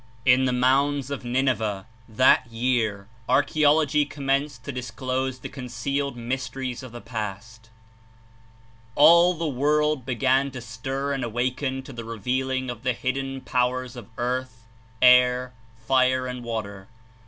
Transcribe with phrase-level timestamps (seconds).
[0.25, 6.91] In the mounds of Nineveh, that year, archaeology commenced to disclose the concealed mysteries of
[6.91, 7.69] the past.
[8.95, 13.41] All the world began to stir and awaken to the re vealing of the hidden
[13.41, 14.63] powers of earth,
[15.03, 15.53] air,
[15.85, 16.87] fire and water.